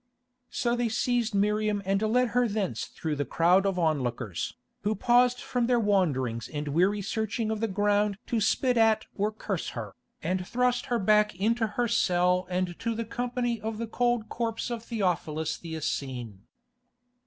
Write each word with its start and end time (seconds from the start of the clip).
So 0.49 0.75
they 0.75 0.89
seized 0.89 1.35
Miriam 1.35 1.83
and 1.85 2.01
led 2.01 2.29
her 2.29 2.47
thence 2.47 2.85
through 2.85 3.15
the 3.15 3.23
crowd 3.23 3.67
of 3.67 3.77
onlookers, 3.77 4.55
who 4.81 4.95
paused 4.95 5.39
from 5.39 5.67
their 5.67 5.79
wanderings 5.79 6.49
and 6.49 6.69
weary 6.69 7.03
searching 7.03 7.51
of 7.51 7.59
the 7.59 7.67
ground 7.67 8.17
to 8.25 8.41
spit 8.41 8.77
at 8.77 9.05
or 9.15 9.31
curse 9.31 9.69
her, 9.77 9.93
and 10.23 10.47
thrust 10.47 10.87
her 10.87 10.97
back 10.97 11.35
into 11.35 11.67
her 11.77 11.87
cell 11.87 12.47
and 12.49 12.79
to 12.79 12.95
the 12.95 13.05
company 13.05 13.61
of 13.61 13.77
the 13.77 13.85
cold 13.85 14.27
corpse 14.27 14.71
of 14.71 14.81
Theophilus 14.83 15.55
the 15.59 15.75
Essene. 15.75 16.41